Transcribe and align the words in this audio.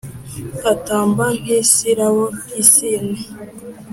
atamba 0.71 1.25
nk’isirabo 1.41 2.23
y’isine 2.53 3.19